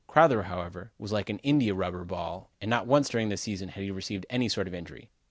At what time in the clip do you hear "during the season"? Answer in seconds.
3.07-3.69